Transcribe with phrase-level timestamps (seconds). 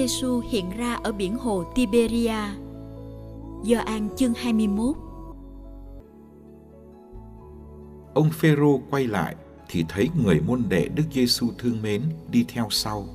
[0.00, 2.34] Giêsu hiện ra ở biển hồ Tiberia.
[3.62, 4.96] Gioan chương 21
[8.14, 9.36] Ông Phêrô quay lại
[9.68, 13.06] thì thấy người môn đệ Đức Giêsu thương mến đi theo sau.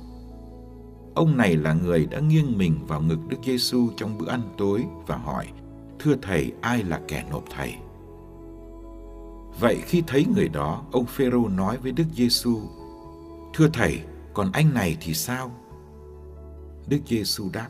[1.14, 4.84] Ông này là người đã nghiêng mình vào ngực Đức Giêsu trong bữa ăn tối
[5.06, 5.46] và hỏi:
[5.98, 7.74] "Thưa thầy, ai là kẻ nộp thầy?"
[9.60, 12.60] Vậy khi thấy người đó, ông Phêrô nói với Đức Giêsu:
[13.54, 14.00] "Thưa thầy,
[14.34, 15.50] còn anh này thì sao?"
[16.86, 17.68] Đức Giêsu đáp: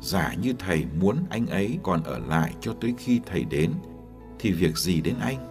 [0.00, 3.72] Giả như thầy muốn anh ấy còn ở lại cho tới khi thầy đến,
[4.38, 5.48] thì việc gì đến anh?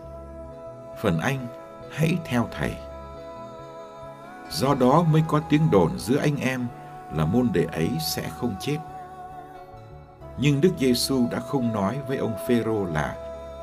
[1.02, 1.48] Phần anh,
[1.92, 2.74] hãy theo thầy.
[4.52, 6.68] Do đó mới có tiếng đồn giữa anh em
[7.14, 8.78] là môn đệ ấy sẽ không chết.
[10.40, 13.16] Nhưng Đức Giêsu đã không nói với ông Phêrô là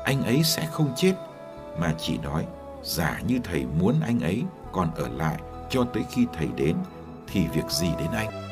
[0.05, 1.13] anh ấy sẽ không chết
[1.79, 2.45] mà chỉ nói,
[2.83, 5.37] giả như thầy muốn anh ấy còn ở lại
[5.69, 6.75] cho tới khi thầy đến,
[7.27, 8.46] thì việc gì đến anh?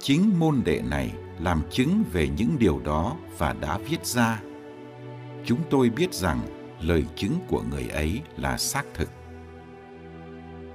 [0.00, 4.42] Chính môn đệ này làm chứng về những điều đó và đã viết ra.
[5.44, 6.40] Chúng tôi biết rằng
[6.80, 9.08] lời chứng của người ấy là xác thực.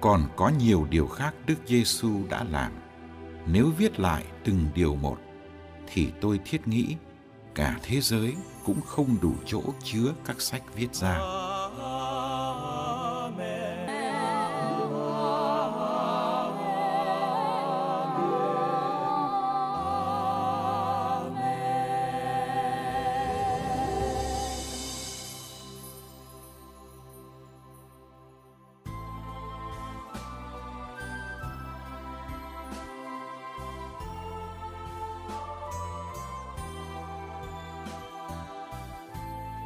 [0.01, 2.71] Còn có nhiều điều khác Đức Giêsu đã làm.
[3.47, 5.17] Nếu viết lại từng điều một,
[5.87, 6.95] thì tôi thiết nghĩ
[7.55, 8.35] cả thế giới
[8.65, 11.19] cũng không đủ chỗ chứa các sách viết ra.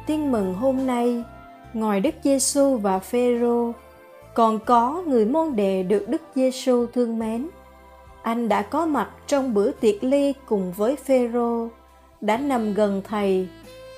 [0.08, 1.22] Tin mừng hôm nay,
[1.74, 3.72] ngoài Đức Giêsu và Phêrô,
[4.34, 7.48] còn có người môn đệ được Đức Giêsu thương mến.
[8.22, 11.68] Anh đã có mặt trong bữa tiệc ly cùng với Phêrô,
[12.20, 13.48] đã nằm gần thầy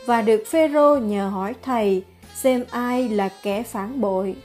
[0.07, 2.05] và được Phêrô nhờ hỏi thầy
[2.35, 4.37] xem ai là kẻ phản bội.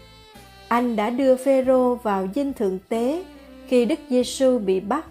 [0.68, 3.24] Anh đã đưa Phêrô vào dinh thượng tế
[3.68, 5.06] khi Đức Giêsu bị bắt.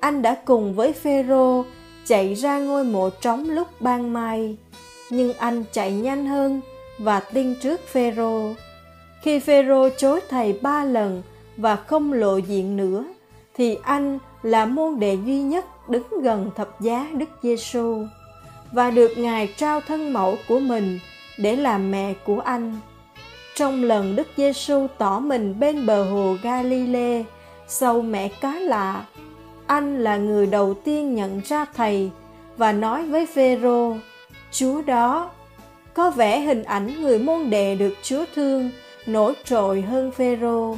[0.00, 1.64] Anh đã cùng với Phêrô
[2.06, 4.56] chạy ra ngôi mộ trống lúc ban mai
[5.10, 6.60] nhưng anh chạy nhanh hơn
[6.98, 8.52] và tin trước Phêrô.
[9.22, 11.22] Khi Phêrô chối thầy ba lần
[11.56, 13.04] và không lộ diện nữa,
[13.54, 18.06] thì anh là môn đệ duy nhất đứng gần thập giá Đức Giêsu
[18.72, 20.98] và được Ngài trao thân mẫu của mình
[21.38, 22.76] để làm mẹ của anh.
[23.56, 27.24] Trong lần Đức Giêsu tỏ mình bên bờ hồ Galilee
[27.68, 29.04] sau mẹ cá lạ,
[29.66, 32.10] anh là người đầu tiên nhận ra thầy
[32.56, 33.96] và nói với Phêrô:
[34.54, 35.30] Chúa đó.
[35.94, 38.70] Có vẻ hình ảnh người môn đệ được Chúa thương,
[39.06, 40.76] nổi trội hơn Phêrô.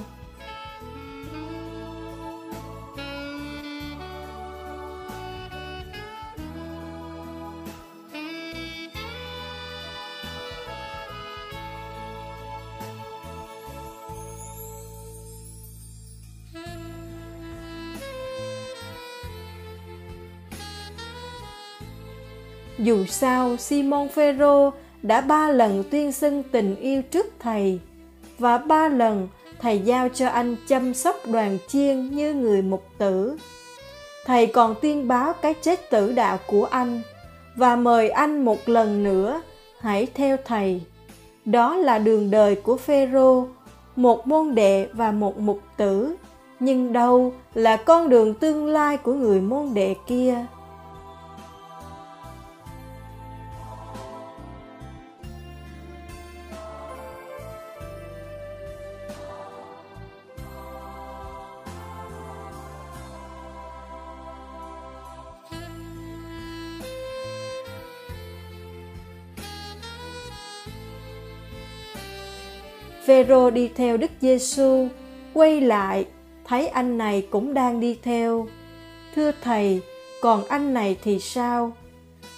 [22.86, 24.72] Dù sao, Simon Phêrô
[25.02, 27.80] đã ba lần tuyên xưng tình yêu trước thầy
[28.38, 29.28] và ba lần
[29.60, 33.36] thầy giao cho anh chăm sóc đoàn chiên như người mục tử.
[34.26, 37.00] Thầy còn tuyên báo cái chết tử đạo của anh
[37.56, 39.42] và mời anh một lần nữa
[39.80, 40.80] hãy theo thầy.
[41.44, 43.46] Đó là đường đời của Phêrô,
[43.96, 46.14] một môn đệ và một mục tử,
[46.60, 50.46] nhưng đâu là con đường tương lai của người môn đệ kia
[73.06, 74.88] Phêrô đi theo Đức Giêsu,
[75.34, 76.04] quay lại,
[76.44, 78.46] thấy anh này cũng đang đi theo.
[79.14, 79.80] Thưa thầy,
[80.20, 81.72] còn anh này thì sao?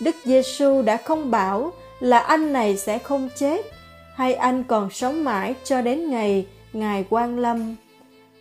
[0.00, 3.66] Đức Giêsu đã không bảo là anh này sẽ không chết,
[4.14, 7.76] hay anh còn sống mãi cho đến ngày Ngài quan lâm.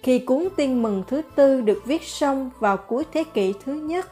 [0.03, 4.12] Khi cuốn tin mừng thứ tư được viết xong vào cuối thế kỷ thứ nhất,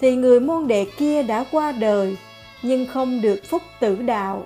[0.00, 2.16] thì người môn đệ kia đã qua đời,
[2.62, 4.42] nhưng không được phúc tử đạo.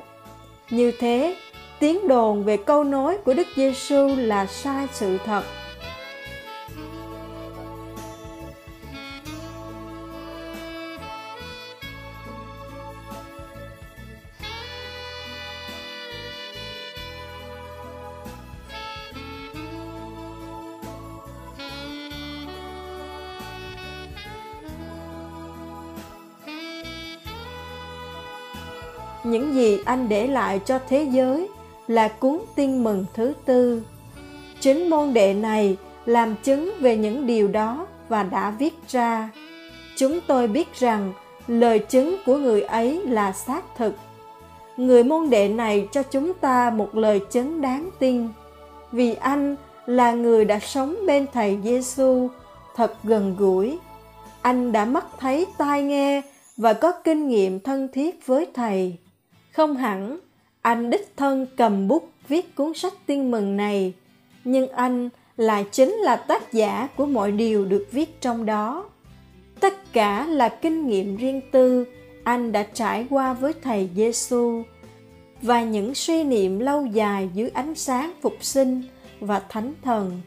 [0.70, 1.36] Như thế,
[1.80, 5.42] tiếng đồn về câu nói của Đức Giêsu là sai sự thật.
[29.24, 31.48] Những gì anh để lại cho thế giới
[31.88, 33.82] là cuốn tin mừng thứ tư.
[34.60, 35.76] Chính môn đệ này
[36.06, 39.30] làm chứng về những điều đó và đã viết ra.
[39.96, 41.12] Chúng tôi biết rằng
[41.46, 43.94] lời chứng của người ấy là xác thực.
[44.76, 48.28] Người môn đệ này cho chúng ta một lời chứng đáng tin,
[48.92, 49.56] vì anh
[49.86, 52.28] là người đã sống bên thầy Giêsu
[52.76, 53.78] thật gần gũi.
[54.42, 56.22] Anh đã mắt thấy tai nghe
[56.56, 58.96] và có kinh nghiệm thân thiết với thầy.
[59.52, 60.18] Không hẳn
[60.68, 63.92] anh đích thân cầm bút viết cuốn sách tin mừng này,
[64.44, 68.90] nhưng anh lại chính là tác giả của mọi điều được viết trong đó.
[69.60, 71.84] Tất cả là kinh nghiệm riêng tư
[72.24, 74.62] anh đã trải qua với thầy Giêsu
[75.42, 78.82] và những suy niệm lâu dài dưới ánh sáng phục sinh
[79.20, 80.20] và thánh thần.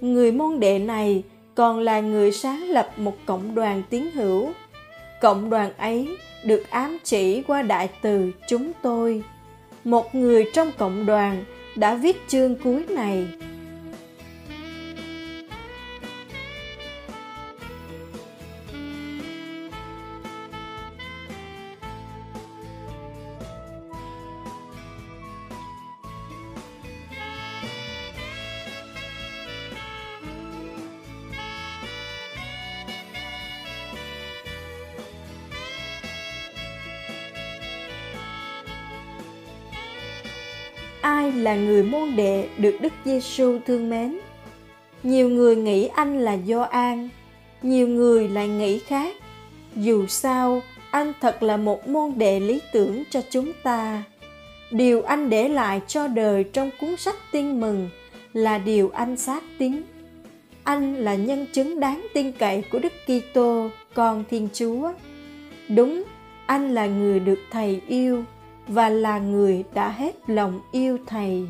[0.00, 1.22] Người môn đệ này
[1.54, 4.48] còn là người sáng lập một cộng đoàn tín hữu.
[5.20, 9.22] Cộng đoàn ấy được ám chỉ qua đại từ chúng tôi
[9.90, 11.44] một người trong cộng đoàn
[11.76, 13.26] đã viết chương cuối này.
[41.08, 44.18] Ai là người môn đệ được Đức Giêsu thương mến.
[45.02, 47.08] Nhiều người nghĩ anh là Gioan,
[47.62, 49.16] nhiều người lại nghĩ khác.
[49.76, 54.02] Dù sao, anh thật là một môn đệ lý tưởng cho chúng ta.
[54.70, 57.88] Điều anh để lại cho đời trong cuốn sách tin mừng
[58.32, 59.82] là điều anh xác tín.
[60.64, 64.92] Anh là nhân chứng đáng tin cậy của Đức Kitô, con Thiên Chúa.
[65.68, 66.02] Đúng,
[66.46, 68.24] anh là người được Thầy yêu
[68.68, 71.48] và là người đã hết lòng yêu thầy.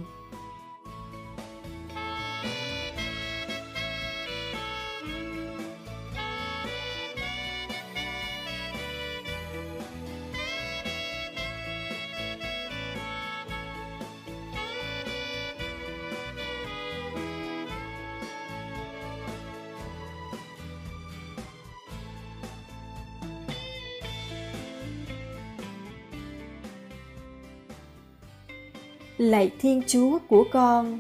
[29.30, 30.98] Lạy thiên chúa của con.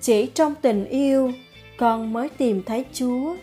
[0.00, 1.32] Chỉ trong tình yêu,
[1.78, 3.36] con mới tìm thấy chúa.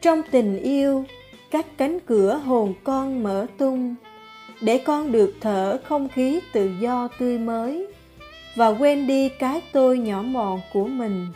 [0.00, 1.04] Trong tình yêu,
[1.50, 3.94] các cánh cửa hồn con mở tung,
[4.60, 7.86] để con được thở không khí tự do tươi mới,
[8.56, 11.26] và quên đi cái tôi nhỏ mọn của mình.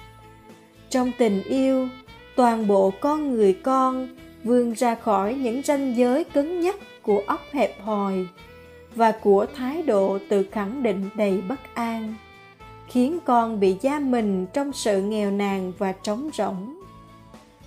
[0.91, 1.88] Trong tình yêu,
[2.37, 4.09] toàn bộ con người con
[4.45, 8.27] vươn ra khỏi những ranh giới cứng nhắc của óc hẹp hòi
[8.99, 12.14] và của thái độ tự khẳng định đầy bất an,
[12.88, 16.81] khiến con bị giam mình trong sự nghèo nàn và trống rỗng.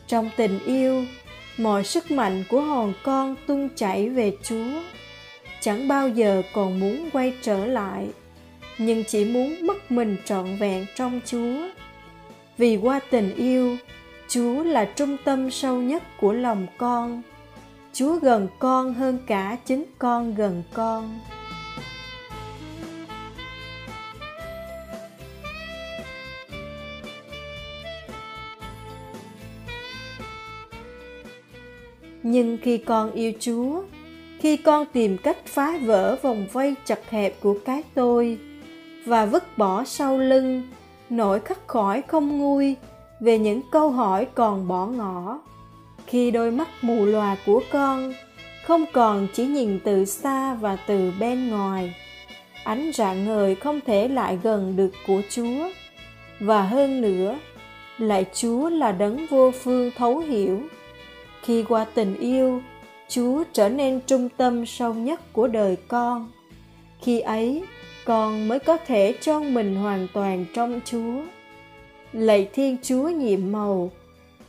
[0.07, 1.05] Trong tình yêu,
[1.57, 4.81] mọi sức mạnh của hồn con tung chảy về chúa,
[5.61, 8.07] chẳng bao giờ còn muốn quay trở lại,
[8.77, 11.67] nhưng chỉ muốn mất mình trọn vẹn trong chúa.
[12.57, 13.77] Vì qua tình yêu,
[14.27, 17.21] chúa là trung tâm sâu nhất của lòng con.
[17.93, 21.19] Chúa gần con hơn cả chính con gần con.
[32.23, 33.83] Nhưng khi con yêu Chúa,
[34.39, 38.39] khi con tìm cách phá vỡ vòng vây chặt hẹp của cái tôi
[39.05, 40.63] và vứt bỏ sau lưng
[41.09, 42.75] nỗi khắc khỏi không nguôi
[43.19, 45.39] về những câu hỏi còn bỏ ngỏ
[46.07, 48.13] khi đôi mắt mù lòa của con
[48.63, 51.95] không còn chỉ nhìn từ xa và từ bên ngoài.
[52.63, 55.69] Ánh rạng ngời không thể lại gần được của chúa.
[56.39, 57.39] Và hơn nữa,
[57.97, 60.61] lại chúa là đấng vô phương thấu hiểu.
[61.41, 62.61] Khi qua tình yêu,
[63.09, 66.31] chúa trở nên trung tâm sâu nhất của đời con.
[67.01, 67.63] Khi ấy,
[68.05, 71.21] con mới có thể cho mình hoàn toàn trong chúa.
[72.13, 73.91] Lạy thiên chúa nhiệm màu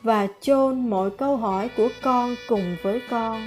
[0.02, 3.40] và chôn mọi câu hỏi của con cùng với con.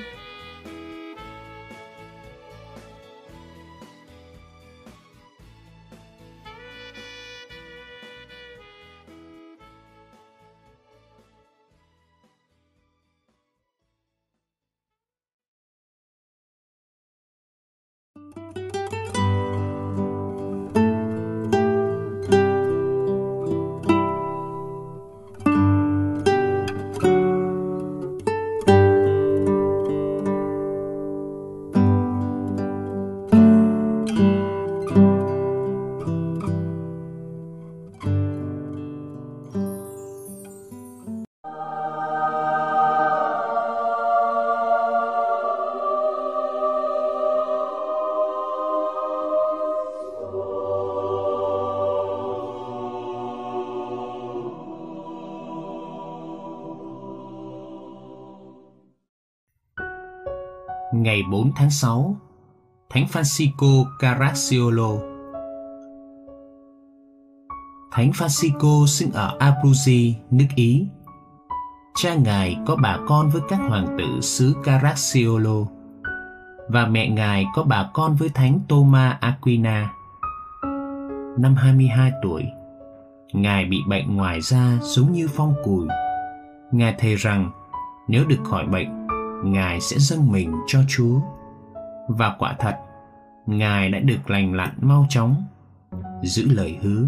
[61.06, 62.16] Ngày 4 tháng 6,
[62.90, 64.90] Thánh Francisco Caracciolo
[67.92, 70.88] Thánh Francisco sinh ở Abruzzi, nước Ý.
[71.96, 75.66] Cha ngài có bà con với các hoàng tử xứ Caracciolo
[76.70, 79.94] và mẹ ngài có bà con với Thánh Thomas Aquina.
[81.38, 82.44] Năm 22 tuổi,
[83.34, 85.88] ngài bị bệnh ngoài da giống như phong cùi.
[86.72, 87.52] Ngài thề rằng
[88.08, 89.05] nếu được khỏi bệnh
[89.44, 91.20] Ngài sẽ dâng mình cho Chúa.
[92.08, 92.76] Và quả thật,
[93.46, 95.44] Ngài đã được lành lặn mau chóng,
[96.24, 97.08] giữ lời hứa.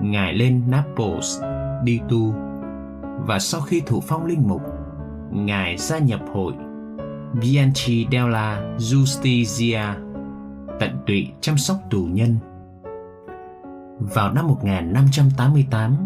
[0.00, 1.40] Ngài lên Naples
[1.84, 2.34] đi tu
[3.26, 4.62] và sau khi thụ phong linh mục,
[5.30, 6.52] Ngài gia nhập hội
[7.40, 9.94] Bianchi della Giustizia
[10.80, 12.36] tận tụy chăm sóc tù nhân.
[14.00, 15.96] Vào năm 1588,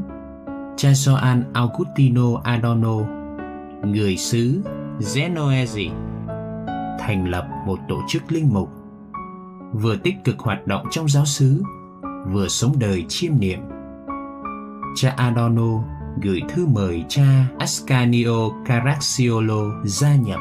[0.77, 2.97] cha Gioan Augustino Adorno,
[3.85, 4.63] người xứ
[5.15, 5.83] Genoese
[6.99, 8.69] thành lập một tổ chức linh mục,
[9.73, 11.63] vừa tích cực hoạt động trong giáo xứ,
[12.33, 13.59] vừa sống đời chiêm niệm
[14.97, 15.83] cha Adorno
[16.23, 20.41] gửi thư mời cha Ascanio Caracciolo gia nhập,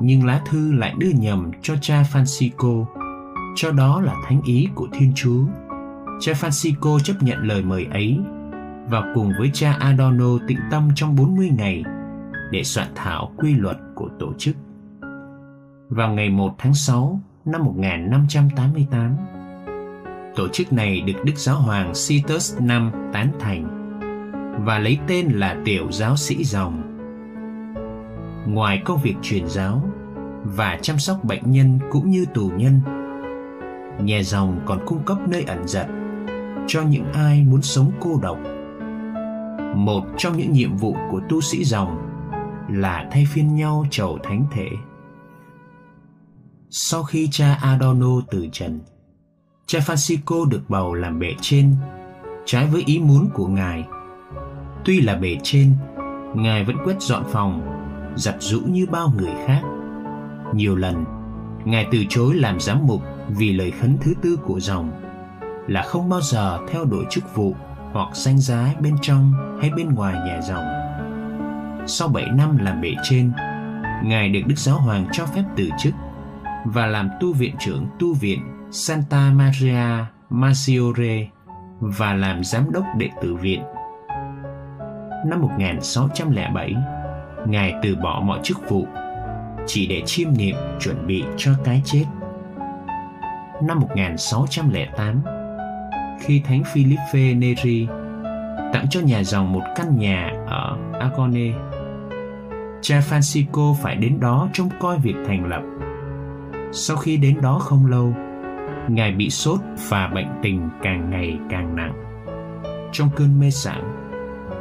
[0.00, 2.84] nhưng lá thư lại đưa nhầm cho cha Francisco,
[3.54, 5.44] cho đó là thánh ý của Thiên Chúa.
[6.20, 8.18] Cha Francisco chấp nhận lời mời ấy
[8.90, 11.84] và cùng với cha Adorno tĩnh tâm trong 40 ngày
[12.52, 14.56] để soạn thảo quy luật của tổ chức.
[15.88, 19.16] Vào ngày 1 tháng 6 năm 1588,
[20.36, 22.62] tổ chức này được Đức Giáo hoàng Situs V
[23.12, 23.78] tán thành
[24.64, 26.82] và lấy tên là Tiểu Giáo sĩ Dòng.
[28.46, 29.82] Ngoài công việc truyền giáo
[30.44, 32.80] và chăm sóc bệnh nhân cũng như tù nhân,
[34.00, 35.86] nhà dòng còn cung cấp nơi ẩn giật
[36.66, 38.38] cho những ai muốn sống cô độc.
[39.76, 42.11] Một trong những nhiệm vụ của tu sĩ dòng
[42.72, 44.68] là thay phiên nhau chầu thánh thể.
[46.70, 48.80] Sau khi cha Adorno từ trần,
[49.66, 51.74] cha Francisco được bầu làm bề trên,
[52.44, 53.84] trái với ý muốn của ngài.
[54.84, 55.74] Tuy là bề trên,
[56.34, 57.62] ngài vẫn quét dọn phòng,
[58.16, 59.62] giặt rũ như bao người khác.
[60.54, 61.04] Nhiều lần,
[61.64, 64.90] ngài từ chối làm giám mục vì lời khấn thứ tư của dòng
[65.68, 67.54] là không bao giờ theo đuổi chức vụ
[67.92, 70.64] hoặc danh giá bên trong hay bên ngoài nhà dòng
[71.86, 73.32] sau 7 năm làm bề trên,
[74.02, 75.94] Ngài được Đức Giáo Hoàng cho phép từ chức
[76.64, 81.28] và làm tu viện trưởng tu viện Santa Maria Maggiore
[81.80, 83.62] và làm giám đốc đệ tử viện.
[85.26, 86.74] Năm 1607,
[87.46, 88.86] Ngài từ bỏ mọi chức vụ
[89.66, 92.04] chỉ để chiêm niệm chuẩn bị cho cái chết.
[93.62, 95.22] Năm 1608,
[96.20, 97.86] khi Thánh Philippe Neri
[98.72, 101.52] tặng cho nhà dòng một căn nhà ở Agone
[102.82, 105.62] cha Francisco phải đến đó trông coi việc thành lập.
[106.72, 108.14] Sau khi đến đó không lâu,
[108.88, 111.94] Ngài bị sốt và bệnh tình càng ngày càng nặng.
[112.92, 113.92] Trong cơn mê sảng,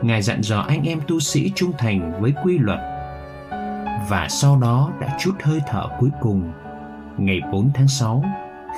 [0.01, 2.79] Ngài dặn dò anh em tu sĩ trung thành với quy luật
[4.09, 6.51] và sau đó đã chút hơi thở cuối cùng
[7.17, 8.23] ngày 4 tháng 6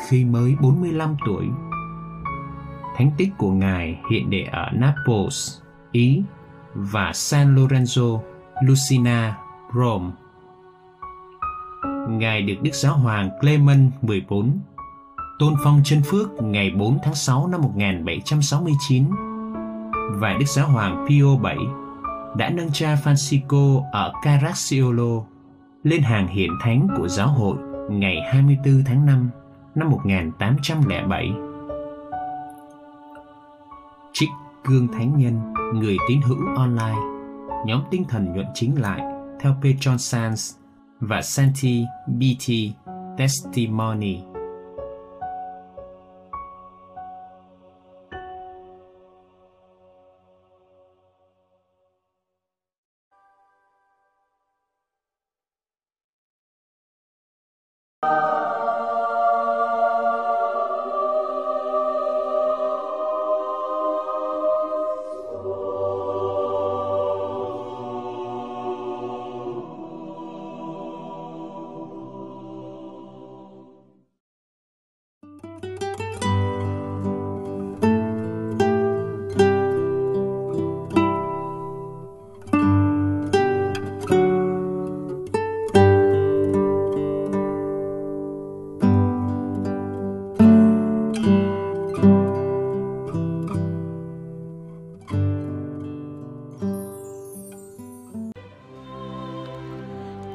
[0.07, 1.45] khi mới 45 tuổi.
[2.97, 5.57] Thánh tích của Ngài hiện để ở Naples,
[5.91, 6.23] Ý
[6.73, 8.19] và San Lorenzo,
[8.61, 9.37] Lucina,
[9.75, 10.11] Rome.
[12.09, 14.59] Ngài được Đức Giáo Hoàng Clement 14
[15.39, 19.09] tôn phong chân phước ngày 4 tháng 6 năm 1769
[20.09, 21.65] và Đức Giáo Hoàng Pio VII
[22.37, 25.23] đã nâng cha Francisco ở Caracciolo
[25.83, 27.57] lên hàng hiện thánh của giáo hội
[27.89, 29.29] ngày 24 tháng 5
[29.75, 31.31] năm 1807.
[34.13, 34.29] Trích
[34.63, 36.97] Gương Thánh Nhân, Người Tín Hữu Online,
[37.65, 39.01] nhóm tinh thần nhuận chính lại
[39.39, 40.55] theo Petron Sans
[40.99, 42.49] và Santi BT
[43.17, 44.17] Testimony.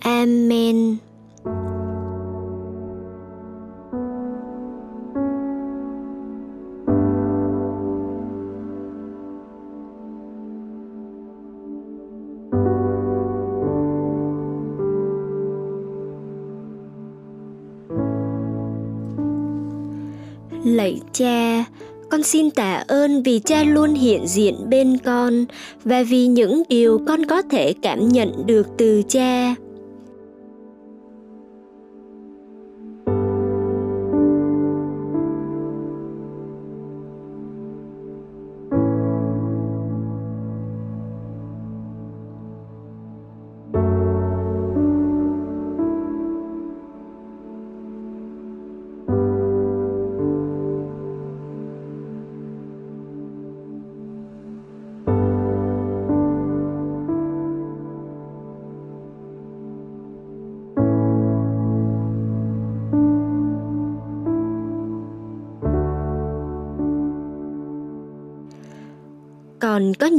[0.00, 0.96] Amen.
[20.64, 21.64] Lạy Cha,
[22.10, 25.44] con xin tạ ơn vì cha luôn hiện diện bên con
[25.84, 29.54] và vì những điều con có thể cảm nhận được từ cha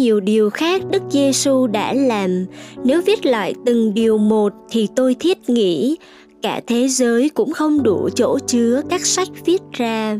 [0.01, 2.45] nhiều điều khác Đức Giêsu đã làm.
[2.83, 5.95] Nếu viết lại từng điều một thì tôi thiết nghĩ
[6.41, 10.19] cả thế giới cũng không đủ chỗ chứa các sách viết ra.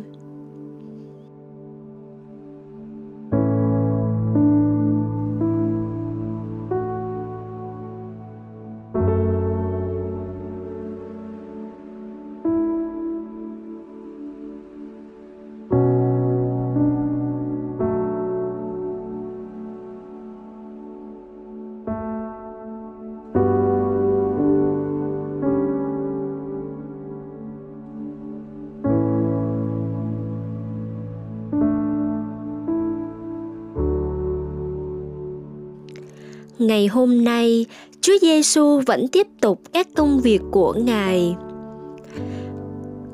[36.82, 37.66] Ngày hôm nay,
[38.02, 41.36] Chúa Giêsu vẫn tiếp tục các công việc của Ngài.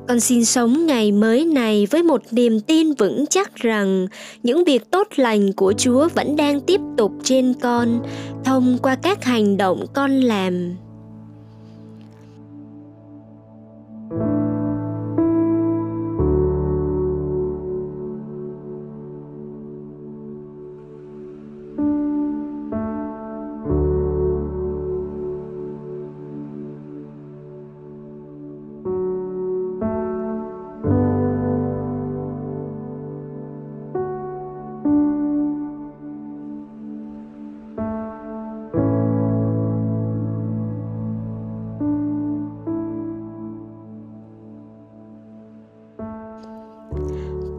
[0.08, 4.06] Con xin sống ngày mới này với một niềm tin vững chắc rằng
[4.42, 8.00] những việc tốt lành của Chúa vẫn đang tiếp tục trên con,
[8.44, 10.74] thông qua các hành động con làm.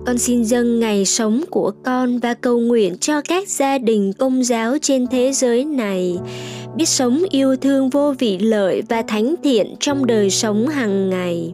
[0.10, 4.44] Con xin dâng ngày sống của con và cầu nguyện cho các gia đình công
[4.44, 6.18] giáo trên thế giới này.
[6.76, 11.54] Biết sống yêu thương vô vị lợi và thánh thiện trong đời sống hàng ngày.